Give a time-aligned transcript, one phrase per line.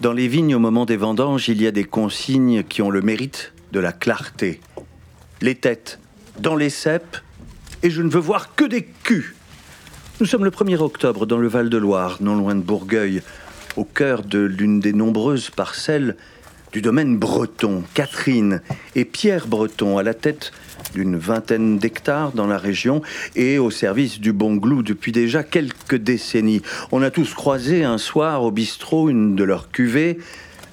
[0.00, 3.02] Dans les vignes, au moment des vendanges, il y a des consignes qui ont le
[3.02, 4.58] mérite de la clarté.
[5.42, 5.98] Les têtes
[6.38, 7.18] dans les cèpes,
[7.82, 9.34] et je ne veux voir que des culs.
[10.18, 13.20] Nous sommes le 1er octobre dans le Val-de-Loire, non loin de Bourgueil,
[13.76, 16.16] au cœur de l'une des nombreuses parcelles
[16.72, 17.82] du domaine breton.
[17.94, 18.62] Catherine
[18.94, 20.52] et Pierre Breton à la tête
[20.94, 23.02] d'une vingtaine d'hectares dans la région
[23.36, 26.62] et au service du bon glou depuis déjà quelques décennies.
[26.92, 30.18] On a tous croisé un soir au bistrot une de leurs cuvées,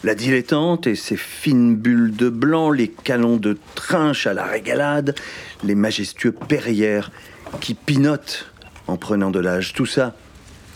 [0.04, 5.16] la dilettante et ses fines bulles de blanc, les canons de trinche à la régalade,
[5.64, 7.12] les majestueux perrières
[7.60, 8.52] qui pinotent
[8.88, 9.74] en prenant de l'âge.
[9.74, 10.16] Tout ça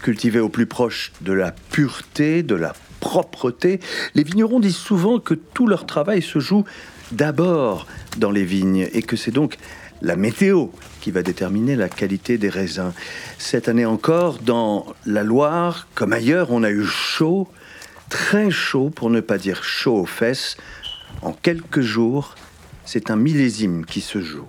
[0.02, 3.82] cultivé au plus proche de la pureté, de la propreté.
[4.16, 6.64] Les vignerons disent souvent que tout leur travail se joue
[7.12, 7.86] d'abord
[8.18, 9.58] dans les vignes et que c'est donc
[10.02, 10.68] la météo
[11.02, 12.94] qui va déterminer la qualité des raisins.
[13.38, 17.48] Cette année encore, dans la Loire, comme ailleurs, on a eu chaud,
[18.10, 20.58] très chaud, pour ne pas dire chaud aux fesses.
[21.22, 22.36] En quelques jours,
[22.86, 24.48] c'est un millésime qui se joue.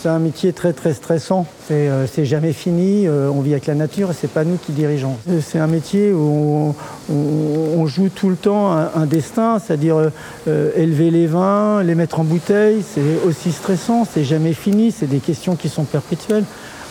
[0.00, 1.44] C'est un métier très très stressant.
[1.66, 3.08] C'est euh, jamais fini.
[3.08, 5.16] Euh, on vit avec la nature c'est pas nous qui dirigeons.
[5.28, 6.72] Euh, c'est un métier où
[7.10, 10.10] on, joue tout le temps un, destin, c'est-à-dire
[10.46, 12.84] élever les vins, les mettre en bouteille.
[12.86, 14.04] C'est aussi stressant.
[14.04, 14.92] C'est jamais fini.
[14.92, 16.44] C'est des questions qui sont perpétuelles.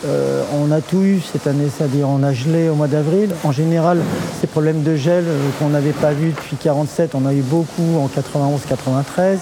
[0.04, 3.30] on a tout eu cette année, c'est-à-dire on a gelé au mois d'avril.
[3.44, 4.00] En général,
[4.40, 5.24] ces problèmes de gel
[5.58, 9.38] qu'on n'avait pas vu depuis 47, on a eu beaucoup en 91-93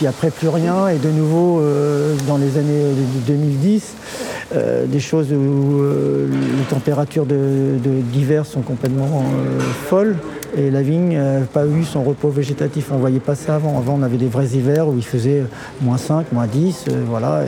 [0.00, 2.94] puis après plus rien, et de nouveau euh, dans les années
[3.26, 3.96] 2010,
[4.54, 9.22] euh, des choses où euh, les températures d'hiver sont complètement
[9.88, 10.16] folles,
[10.56, 12.86] et la vigne n'a pas eu son repos végétatif.
[12.92, 13.76] On ne voyait pas ça avant.
[13.76, 15.44] Avant, on avait des vrais hivers où il faisait
[15.82, 17.44] moins 5, moins 10, voilà.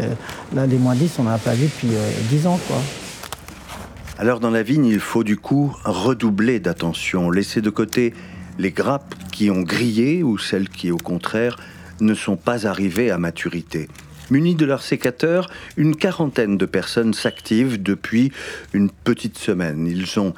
[0.55, 1.89] là, les moins 10, on n'en a pas vu depuis
[2.29, 2.77] 10 ans, quoi.
[4.19, 8.13] Alors dans la vigne, il faut du coup redoubler d'attention, laisser de côté
[8.59, 11.57] les grappes qui ont grillé ou celles qui, au contraire,
[12.01, 13.89] ne sont pas arrivés à maturité.
[14.31, 18.33] Munis de leurs sécateurs, une quarantaine de personnes s'activent depuis
[18.73, 19.87] une petite semaine.
[19.87, 20.35] Ils ont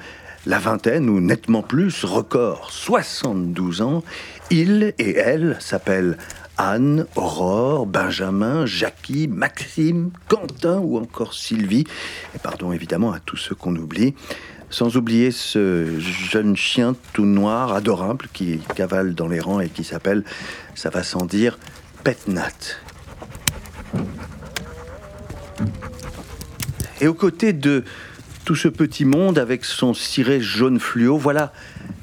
[0.46, 4.02] la vingtaine ou nettement plus, record 72 ans.
[4.50, 6.18] Ils et elles s'appellent
[6.56, 11.84] Anne, Aurore, Benjamin, Jackie, Maxime, Quentin ou encore Sylvie.
[12.34, 14.14] Et pardon évidemment à tous ceux qu'on oublie.
[14.74, 19.84] Sans oublier ce jeune chien tout noir, adorable, qui cavale dans les rangs et qui
[19.84, 20.24] s'appelle,
[20.74, 21.60] ça va sans dire,
[22.02, 22.50] Petnat.
[27.00, 27.84] Et aux côtés de
[28.44, 31.52] tout ce petit monde avec son ciré jaune fluo, voilà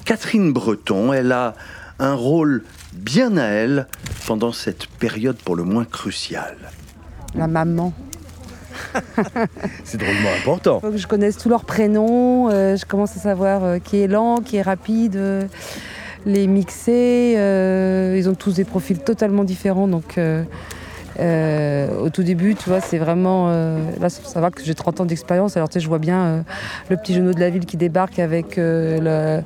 [0.06, 1.12] Catherine Breton.
[1.12, 1.56] Elle a
[2.00, 3.86] un rôle bien à elle
[4.26, 6.72] pendant cette période pour le moins cruciale.
[7.36, 7.94] La maman.
[9.84, 10.82] c'est drôlement important.
[10.96, 14.58] Je connaisse tous leurs prénoms, euh, je commence à savoir euh, qui est lent, qui
[14.58, 15.44] est rapide, euh,
[16.26, 17.36] les mixer.
[18.18, 20.20] ils ont tous des profils totalement différents, donc
[21.20, 23.50] au tout début, tu vois, c'est vraiment.
[24.00, 25.58] là, ça va que j'ai 30 ans d'expérience.
[25.58, 26.44] Alors, tu sais, je vois bien
[26.90, 29.42] le petit genou de la ville qui débarque avec le,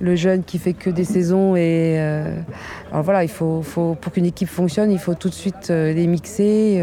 [0.00, 1.56] jeune qui fait que des saisons.
[1.56, 1.98] Et
[2.92, 3.64] alors, voilà, il faut
[4.00, 6.80] pour qu'une équipe fonctionne, il faut tout de suite les mixer.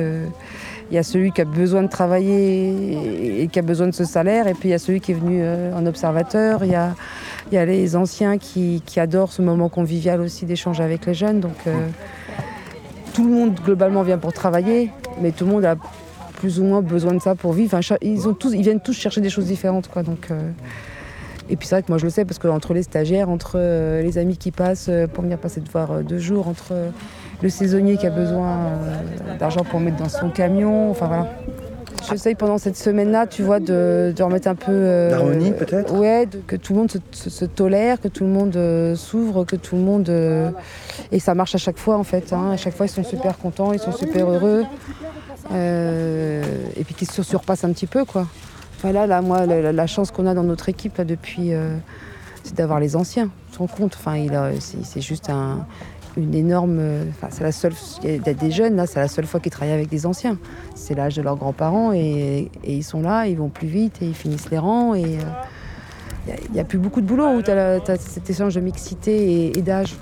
[0.90, 4.06] Il y a celui qui a besoin de travailler et qui a besoin de ce
[4.06, 6.64] salaire, et puis il y a celui qui est venu euh, en observateur.
[6.64, 11.42] Il y a, les anciens qui, adorent ce moment convivial aussi d'échange avec les jeunes.
[11.42, 11.88] Donc euh,
[13.14, 15.76] tout le monde globalement vient pour travailler, mais tout le monde a
[16.36, 17.80] plus ou moins besoin de ça pour vivre.
[18.02, 19.90] ils, ont tous, ils viennent tous chercher des choses différentes.
[19.90, 20.52] Quoi, donc, euh,
[21.50, 23.58] et puis c'est vrai que moi je le sais parce que entre les stagiaires, entre
[24.02, 26.74] les amis qui passent pour venir passer de voir deux jours, entre
[27.42, 30.90] le saisonnier qui a besoin euh, d'argent pour mettre dans son camion.
[30.92, 31.28] Enfin voilà.
[32.10, 34.72] J'essaye pendant cette semaine-là, tu vois, de, remettre un peu.
[34.72, 35.94] Euh, D'harmonie peut-être?
[35.94, 39.76] Ouais, que tout le monde se, tolère, que tout le monde euh, s'ouvre, que tout
[39.76, 40.10] le monde.
[41.12, 42.32] et ça marche à chaque fois en fait.
[42.32, 42.52] Hein.
[42.52, 44.64] À chaque fois, ils sont super contents, ils sont super heureux.
[45.54, 48.28] et puis qu'ils se surpassent un petit peu, quoi.
[48.82, 51.52] Voilà, là, moi, la, chance qu'on a dans notre équipe depuis,
[52.44, 53.30] c'est d'avoir les anciens.
[53.58, 54.24] Rends compte Enfin,
[54.60, 55.66] c'est juste un
[56.18, 56.82] une énorme.
[57.30, 57.74] C'est la seule.
[58.04, 60.38] Il des jeunes, là, c'est la seule fois qu'ils travaillent avec des anciens.
[60.76, 64.16] C'est l'âge de leurs grands-parents et, ils sont là, ils vont plus vite et ils
[64.16, 64.94] finissent les rangs.
[64.96, 68.60] Et euh, il n'y a, plus beaucoup de boulot où tu as, cet échange de
[68.60, 69.96] mixité et, d'âge.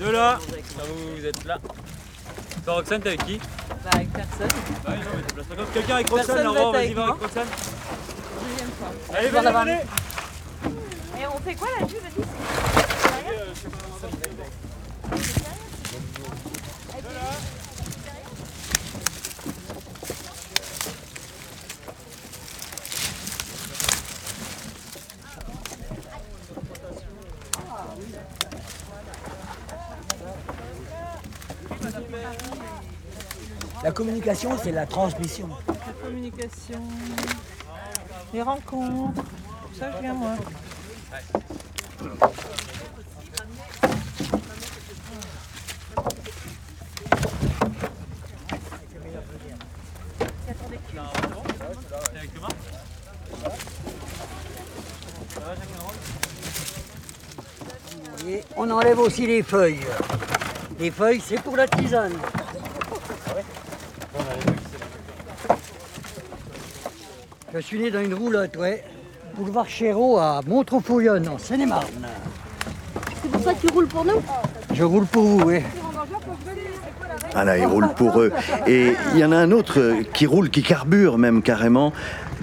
[0.00, 1.58] De là, vous, êtes là.
[2.84, 3.38] T'es avec qui?
[3.84, 4.48] Bah, Avec personne.
[4.84, 5.10] Bah, non,
[5.58, 7.46] mais Quelqu'un avec Roxane, là, vas-y, va avec Roxane.
[8.48, 8.88] Deuxième fois.
[9.16, 9.80] Allez, venez, venez.
[11.20, 12.93] Et on fait quoi là, dessus La
[33.94, 35.48] communication, c'est la transmission.
[35.68, 35.74] La
[36.04, 36.82] communication,
[38.34, 39.22] les rencontres,
[39.78, 40.34] ça je viens moi.
[58.26, 59.80] Et on enlève aussi les feuilles.
[60.78, 62.14] Les feuilles, c'est pour la tisane.
[67.54, 68.82] Je suis né dans une roulotte, ouais.
[69.36, 71.86] Boulevard Chéreau à Montreux-Fouillonne, en Seine-et-Marne.
[73.22, 74.20] C'est pour ça que tu roules pour nous
[74.72, 75.60] Je roule pour vous, oui.
[77.32, 78.32] Ah là, il roule pour eux.
[78.66, 81.92] Et il y en a un autre euh, qui roule, qui carbure même carrément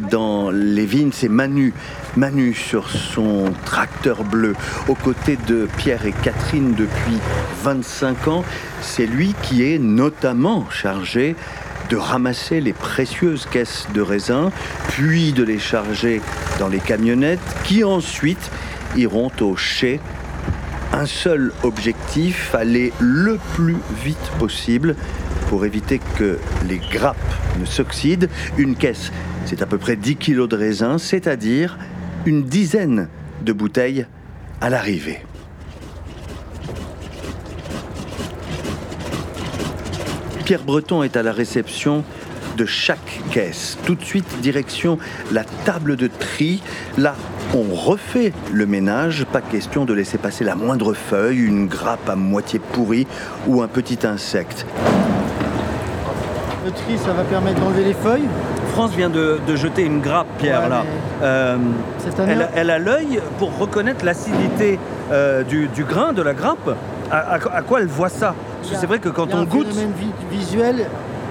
[0.09, 1.73] dans les vignes, c'est Manu.
[2.15, 4.55] Manu sur son tracteur bleu,
[4.87, 7.17] aux côtés de Pierre et Catherine depuis
[7.63, 8.43] 25 ans.
[8.81, 11.35] C'est lui qui est notamment chargé
[11.91, 14.49] de ramasser les précieuses caisses de raisin,
[14.87, 16.21] puis de les charger
[16.57, 18.49] dans les camionnettes qui ensuite
[18.95, 19.99] iront au chai
[20.93, 24.95] un seul objectif, aller le plus vite possible
[25.47, 27.17] pour éviter que les grappes
[27.59, 28.29] ne s'oxydent.
[28.57, 29.11] Une caisse,
[29.45, 31.77] c'est à peu près 10 kilos de raisin, c'est-à-dire
[32.25, 33.09] une dizaine
[33.41, 34.05] de bouteilles
[34.61, 35.21] à l'arrivée.
[40.51, 42.03] Pierre Breton est à la réception
[42.57, 43.77] de chaque caisse.
[43.85, 44.97] Tout de suite, direction
[45.31, 46.61] la table de tri.
[46.97, 47.15] Là,
[47.55, 49.25] on refait le ménage.
[49.31, 53.07] Pas question de laisser passer la moindre feuille, une grappe à moitié pourrie
[53.47, 54.65] ou un petit insecte.
[56.65, 58.27] Le tri, ça va permettre d'enlever les feuilles.
[58.73, 60.83] France vient de, de jeter une grappe, Pierre, Ouais, là.
[61.23, 61.57] Euh,
[61.99, 64.79] Cette année, elle, elle a l'œil pour reconnaître l'acidité
[65.13, 66.75] euh, du, du grain, de la grappe.
[67.09, 68.35] À, à- à quoi elle voit ça?
[68.63, 69.67] C'est vrai que quand y a on un goûte...
[70.31, 70.87] visuel.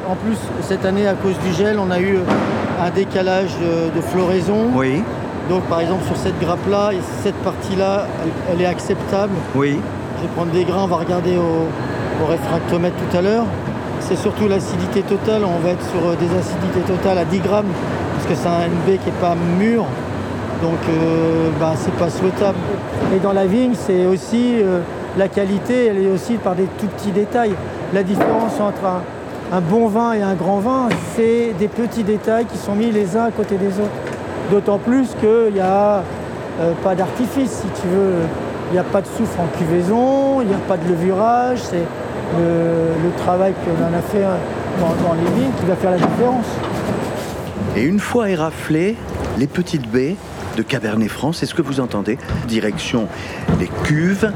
[0.09, 2.19] En plus, cette année, à cause du gel, on a eu
[2.83, 4.69] un décalage de, de floraison.
[4.75, 5.03] Oui,
[5.49, 9.33] Donc, par exemple, sur cette grappe-là, et cette partie-là, elle, elle est acceptable.
[9.55, 9.79] oui.
[10.19, 13.47] Je vais prendre des grains, on va regarder au, au réfractomètre tout à l'heure.
[14.01, 15.43] C'est surtout l'acidité totale.
[15.47, 17.73] On va être sur euh, des acidités totales à 10 grammes,
[18.15, 19.85] parce que c'est un NB qui n'est pas mûr.
[20.63, 22.59] Donc, euh, bah, c'est pas souhaitable.
[23.17, 24.81] Et dans la vigne, c'est aussi euh,
[25.19, 27.53] la qualité, elle est aussi par des tout petits détails.
[27.93, 29.03] La différence entre
[29.53, 33.17] un, bon vin et un grand vin, c'est des petits détails qui sont mis les
[33.17, 33.91] uns à côté des autres.
[34.51, 36.03] D'autant plus qu'il n'y a
[36.61, 38.15] euh, pas d'artifice, si tu veux.
[38.71, 41.59] Il n'y a pas de soufre en cuvaison, il n'y a pas de levurage.
[41.61, 41.85] C'est
[42.39, 44.37] le, travail qu'on en a fait hein,
[44.79, 46.47] dans, les vignes qui va faire la différence.
[47.77, 48.97] Et une fois éraflées,
[49.39, 50.17] les petites baies
[50.57, 52.19] de Cabernet Franc, c'est ce que vous entendez.
[52.47, 53.09] Direction
[53.59, 54.31] les cuves.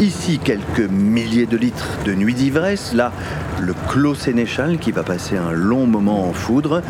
[0.00, 2.94] Ici, quelques milliers de litres de nuit d'ivresse.
[2.94, 3.12] Là,
[3.60, 6.80] le clos sénéchal qui va passer un long moment en foudre.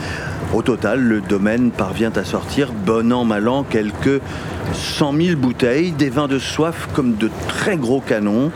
[0.54, 4.22] Au total, le domaine parvient à sortir, bon an, mal an, quelques
[4.74, 8.52] 100 000 bouteilles, des vins de soif comme de très gros canons,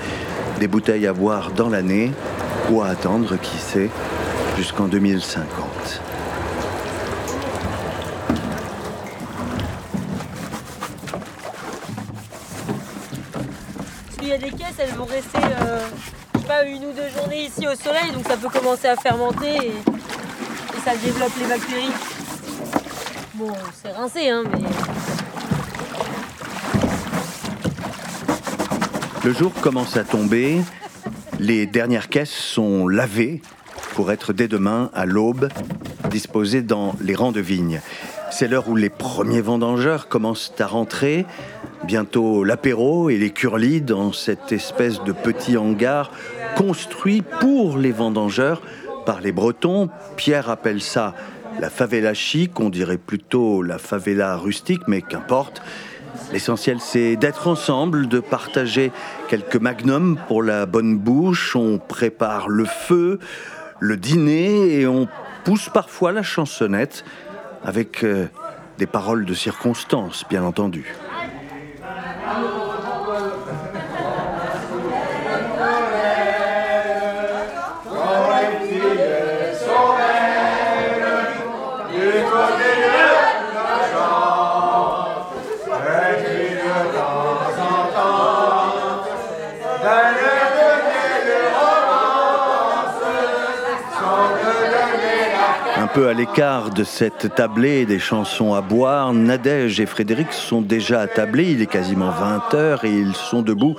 [0.61, 2.13] des bouteilles à boire dans l'année
[2.71, 3.91] ou à attendre, qui sait,
[4.57, 6.14] jusqu'en 2050.
[14.79, 15.81] Elles vont rester, euh,
[16.35, 18.97] je sais pas, une ou deux journées ici au soleil, donc ça peut commencer à
[18.97, 21.93] fermenter et, et ça développe les bactéries.
[23.35, 23.53] Bon,
[23.83, 24.59] c'est rincé, hein, mais
[29.25, 30.61] Le jour commence à tomber,
[31.39, 33.41] les dernières caisses sont lavées
[33.95, 35.49] pour être dès demain à l'aube
[36.11, 37.81] disposées dans les rangs de vignes.
[38.31, 41.25] C'est l'heure où les premiers vendangeurs commencent à rentrer.
[41.87, 46.11] Bientôt l'apéro et les curlis dans cette espèce de petit hangar
[46.57, 48.63] construit pour les vendangeurs
[49.05, 49.91] par les Bretons.
[50.17, 51.15] Pierre appelle ça
[51.61, 55.63] la favela chic, on dirait plutôt la favela rustique, mais qu'importe.
[56.33, 58.91] L'essentiel, c'est d'être ensemble, de partager
[59.29, 61.55] quelques magnums pour la bonne bouche.
[61.55, 63.19] On prépare le feu,
[63.79, 65.07] le dîner et on
[65.45, 67.05] pousse parfois la chansonnette
[67.63, 68.27] avec euh,
[68.79, 70.95] des paroles de circonstance, bien entendu.
[95.95, 101.01] Peu à l'écart de cette tablée des chansons à boire, Nadège et Frédéric sont déjà
[101.01, 101.53] attablés.
[101.53, 103.77] Il est quasiment 20 heures et ils sont debout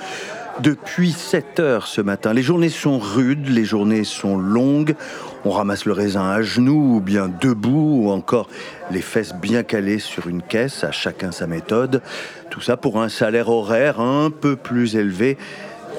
[0.62, 2.31] depuis 7 heures ce matin.
[2.31, 4.95] Les journées sont rudes, les journées sont longues.
[5.43, 8.48] On ramasse le raisin à genoux ou bien debout ou encore
[8.91, 12.01] les fesses bien calées sur une caisse, à chacun sa méthode.
[12.50, 15.38] Tout ça pour un salaire horaire un peu plus élevé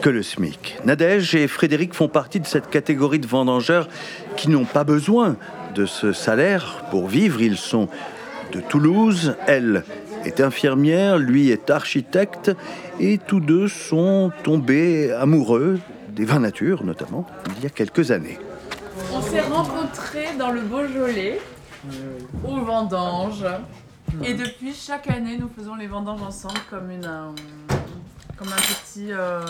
[0.00, 0.78] que le SMIC.
[0.86, 3.88] Nadège et Frédéric font partie de cette catégorie de vendangeurs
[4.36, 5.36] qui n'ont pas besoin
[5.76, 7.40] de ce salaire pour vivre.
[7.42, 7.88] Ils sont
[8.52, 9.84] de Toulouse, elle
[10.24, 12.50] est infirmière, lui est architecte,
[12.98, 15.78] et tous deux sont tombés amoureux
[16.08, 17.26] des vins nature, notamment,
[17.58, 18.38] il y a quelques années.
[19.12, 21.40] On s'est rencontrés dans le Beaujolais,
[22.42, 23.46] aux vendanges.
[24.24, 27.28] Et depuis, chaque année, nous faisons les vendanges ensemble comme, une, euh,
[28.40, 29.12] un petit...
[29.12, 29.40] euh,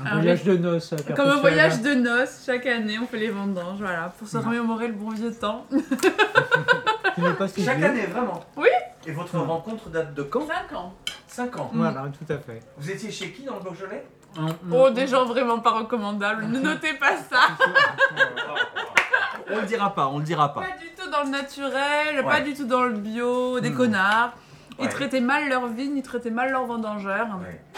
[0.00, 0.94] Un Un voyage de noces.
[1.16, 4.88] comme un voyage de noces, chaque année, on fait les vendanges, voilà, pour se remémorer
[4.88, 5.66] le bon vieux temps.
[7.38, 8.06] Pas si vieux.
[8.12, 8.68] vraiment Oui.
[9.06, 10.46] Et votre rencontre date de quand?
[10.46, 10.94] 5 ans.
[11.26, 11.70] 5 ans.
[11.72, 12.60] Voilà, tout à fait.
[12.76, 14.06] Vous étiez chez qui dans le Beaujolais?
[14.70, 17.40] Oh, des gens vraiment pas recommandables, ne notez pas ça.
[19.50, 22.54] On le dira pas, on le dira Pas du tout dans le naturel, pas du
[22.54, 23.76] tout dans le bio, des Hmm.
[23.76, 24.32] connards.
[24.80, 27.26] Ils traitaient mal leur vigne, ils traitaient mal leurs vendangeurs.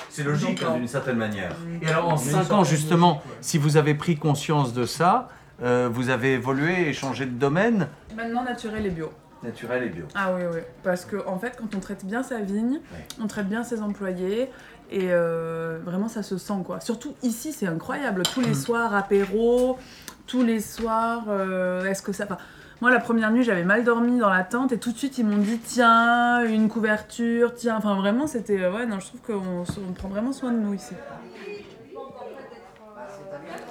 [0.08, 1.52] C'est logique, hein, d'une certaine manière.
[1.82, 5.28] Et alors en Mais 5 ça- ans justement, si vous avez pris conscience de ça,
[5.62, 9.10] euh, vous avez évolué et changé de domaine Maintenant, naturel et bio.
[9.42, 10.04] Naturel et bio.
[10.14, 10.60] Ah oui, oui.
[10.84, 13.06] Parce que en fait, quand on traite bien sa vigne, Ouais.
[13.20, 14.50] on traite bien ses employés.
[14.90, 16.78] Et euh, vraiment, ça se sent quoi.
[16.80, 18.22] Surtout ici, c'est incroyable.
[18.24, 19.78] Tous les soirs, apéro,
[20.26, 21.24] tous les soirs.
[21.28, 22.24] euh, Est-ce que ça.
[22.24, 22.36] Enfin,
[22.82, 25.24] moi, la première nuit, j'avais mal dormi dans la tente et tout de suite, ils
[25.24, 27.76] m'ont dit tiens, une couverture, tiens.
[27.78, 28.60] Enfin, vraiment, c'était.
[28.60, 30.94] euh, Ouais, non, je trouve qu'on on prend vraiment soin de nous ici.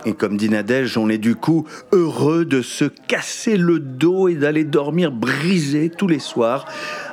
[0.06, 4.36] Et comme dit Nadège, on est du coup heureux de se casser le dos et
[4.36, 6.66] d'aller dormir brisé tous les soirs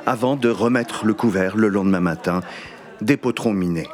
[0.05, 2.39] avant de remettre le couvert le lendemain matin
[3.01, 3.89] des potrons minés.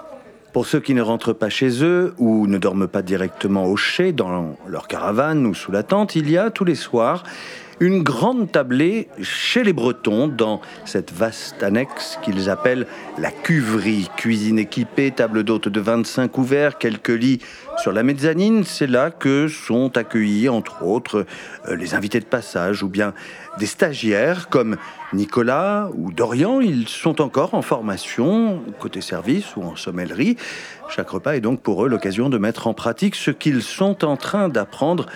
[0.53, 4.13] Pour ceux qui ne rentrent pas chez eux ou ne dorment pas directement au chai
[4.13, 7.23] dans leur caravane ou sous la tente, il y a tous les soirs
[7.79, 14.09] une grande tablée chez les Bretons dans cette vaste annexe qu'ils appellent la cuverie.
[14.15, 17.39] Cuisine équipée, table d'hôte de 25 couverts, quelques lits
[17.77, 18.63] sur la mezzanine.
[18.63, 21.25] C'est là que sont accueillis, entre autres,
[21.67, 23.13] euh, les invités de passage ou bien
[23.59, 24.77] des stagiaires comme
[25.13, 26.61] Nicolas ou Dorian.
[26.61, 30.37] Ils sont encore en formation, côté service ou en sommellerie.
[30.89, 34.15] Chaque repas est donc pour eux l'occasion de mettre en pratique ce qu'ils sont en
[34.15, 35.07] train d'apprendre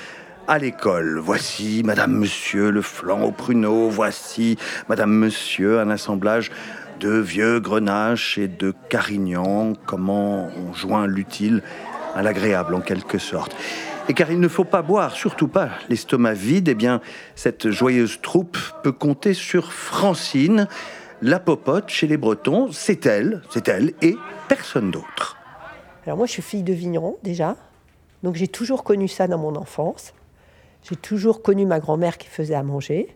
[0.50, 1.20] à l'école.
[1.20, 3.88] Voici, Madame, Monsieur, le flan au pruneau.
[3.88, 4.58] Voici,
[4.90, 6.50] Madame, Monsieur, un assemblage
[7.00, 9.74] de vieux grenaches et de carignans.
[9.86, 11.62] Comment on joint l'utile
[12.16, 13.56] à l'agréable, en quelque sorte.
[14.10, 17.00] Et car il ne faut pas boire, surtout pas l'estomac vide, eh bien,
[17.36, 20.68] cette joyeuse troupe peut compter sur Francine,
[21.22, 22.72] la popote chez les Bretons.
[22.72, 25.38] C'est elle, c'est elle et personne d'autre.
[26.08, 27.56] Alors moi, je suis fille de vigneron déjà,
[28.24, 30.16] donc j'ai toujours connu ça dans mon enfance.
[30.84, 33.16] J'ai toujours connu ma grand-mère qui faisait à manger.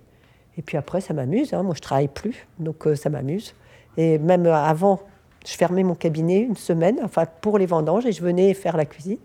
[0.57, 1.53] Et puis après, ça m'amuse.
[1.53, 1.63] hein.
[1.63, 3.55] Moi, je travaille plus, donc euh, ça m'amuse.
[3.97, 4.99] Et même euh, avant,
[5.47, 8.85] je fermais mon cabinet une semaine, enfin pour les vendanges, et je venais faire la
[8.85, 9.17] cuisine.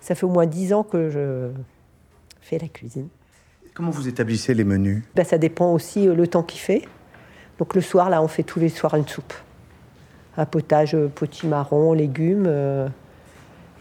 [0.00, 1.50] Ça fait au moins dix ans que je
[2.40, 3.08] fais la cuisine.
[3.74, 5.02] Comment vous établissez les menus?
[5.14, 6.82] Ben, ça dépend aussi euh, le temps qu'il fait.
[7.58, 9.34] Donc le soir, là, on fait tous les soirs une soupe.
[10.38, 12.46] Un potage potimarron, légumes.
[12.46, 12.88] euh,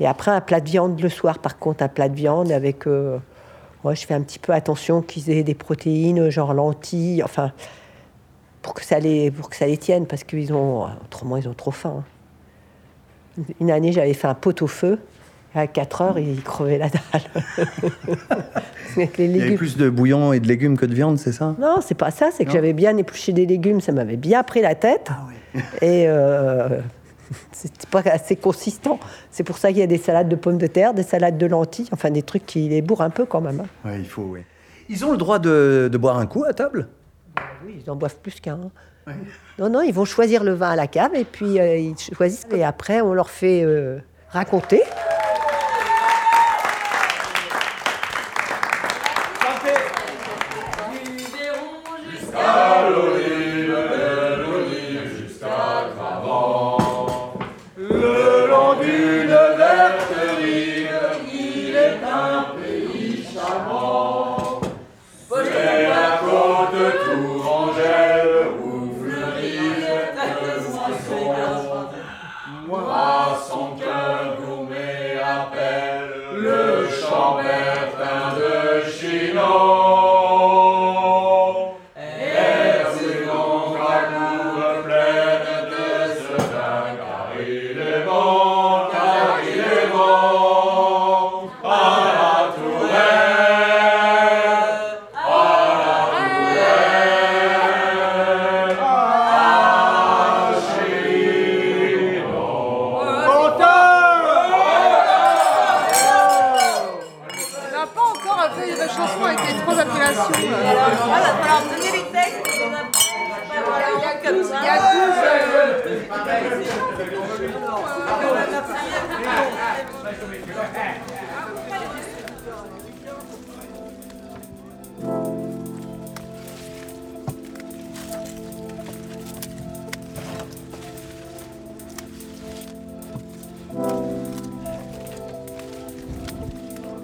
[0.01, 2.87] et après, un plat de viande le soir, par contre, un plat de viande avec...
[2.87, 3.19] euh,
[3.83, 7.51] ouais, je fais un petit peu attention qu'ils aient des protéines, genre lentilles, enfin,
[8.61, 10.85] pour que ça les, pour que ça les tienne, parce qu'ils ont...
[11.05, 12.03] Autrement, ils ont trop faim.
[13.37, 13.43] hein.
[13.61, 14.99] Une année, j'avais fait un pot au feu.
[15.55, 17.21] À 4 heures, ils crevaient la dalle.
[18.95, 21.31] Avec les Il y avait plus de bouillon et de légumes que de viande, c'est
[21.31, 21.55] ça?
[21.59, 24.61] Non, c'est pas ça, c'est que j'avais bien épluché des légumes, ça m'avait bien pris
[24.61, 25.09] la tête.
[25.81, 26.79] Et euh,
[27.51, 28.99] c'était pas assez consistant.
[29.31, 31.45] C'est pour ça qu'il y a des salades de pommes de terre, des salades de
[31.45, 33.61] lentilles, enfin des trucs qui les bourrent un peu quand même.
[33.61, 33.67] hein.
[33.85, 34.41] Oui, il faut, oui.
[34.89, 36.87] Ils ont le droit de, de boire un coup à table?
[37.65, 38.59] Oui, ils en boivent plus qu'un.
[39.57, 42.45] Non, non, ils vont choisir le vin à la cave et puis euh, ils choisissent.
[42.51, 44.81] Et après, on leur fait euh, raconter.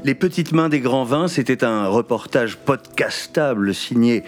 [0.05, 4.23] Les petites mains des grands vins, c'était un reportage podcastable signé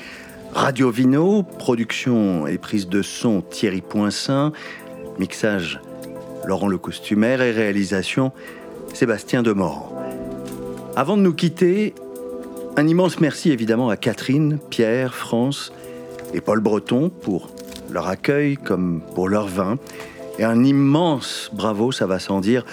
[0.52, 4.54] Radio Vino, production et prise de son Thierry Poinçin,
[5.20, 5.80] mixage
[6.48, 8.32] Laurent le costumaire et réalisation
[8.96, 9.94] Sébastien Demorand.
[10.96, 11.94] Avant de nous quitter,
[12.76, 15.72] un immense merci évidemment à Catherine, Pierre, France
[16.34, 17.52] et Paul Breton pour
[17.92, 19.78] leur accueil comme pour leur vin.
[20.40, 22.66] Et un immense bravo, ça va sans dire,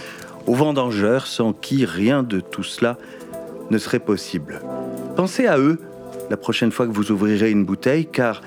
[0.47, 2.99] aux vendangeurs sans qui rien de tout cela
[3.71, 4.61] ne serait possible.
[5.17, 5.79] Pensez à eux
[6.31, 8.43] la prochaine fois que vous ouvrirez une bouteille, car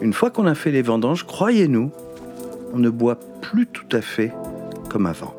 [0.00, 1.90] une fois qu'on a fait les vendanges, croyez-nous,
[2.72, 4.32] on ne boit plus tout à fait
[4.88, 5.34] comme avant.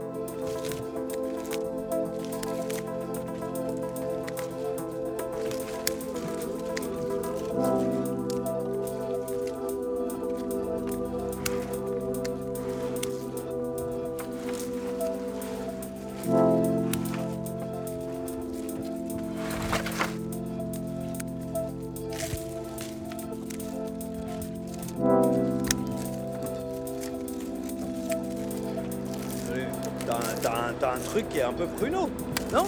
[30.83, 32.09] T'as un- truc qui est un peu pruneau,
[32.51, 32.65] non?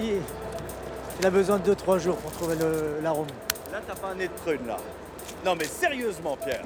[0.00, 0.20] Il,
[1.20, 2.54] il a besoin de 2-3 jours pour trouver
[3.02, 3.26] l'arôme.
[3.72, 4.76] Là, t'as pas un nez de prune, là.
[5.44, 6.62] Non, mais sérieusement, Pierre.